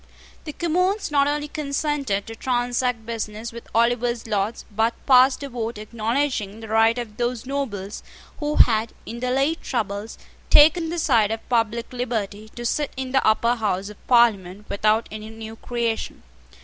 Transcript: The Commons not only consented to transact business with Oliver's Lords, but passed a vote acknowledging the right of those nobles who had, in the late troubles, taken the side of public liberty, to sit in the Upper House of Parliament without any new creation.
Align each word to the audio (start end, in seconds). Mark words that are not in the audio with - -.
The 0.45 0.53
Commons 0.53 1.11
not 1.11 1.27
only 1.27 1.47
consented 1.47 2.25
to 2.25 2.33
transact 2.35 3.05
business 3.05 3.51
with 3.51 3.67
Oliver's 3.75 4.25
Lords, 4.25 4.65
but 4.71 4.95
passed 5.05 5.43
a 5.43 5.49
vote 5.49 5.77
acknowledging 5.77 6.59
the 6.59 6.69
right 6.69 6.97
of 6.97 7.17
those 7.17 7.45
nobles 7.45 8.01
who 8.39 8.55
had, 8.55 8.93
in 9.05 9.19
the 9.19 9.29
late 9.29 9.61
troubles, 9.61 10.17
taken 10.49 10.89
the 10.89 10.97
side 10.97 11.29
of 11.29 11.47
public 11.49 11.93
liberty, 11.93 12.49
to 12.55 12.65
sit 12.65 12.89
in 12.97 13.11
the 13.11 13.23
Upper 13.23 13.53
House 13.57 13.89
of 13.89 14.07
Parliament 14.07 14.65
without 14.69 15.07
any 15.11 15.29
new 15.29 15.55
creation. 15.55 16.23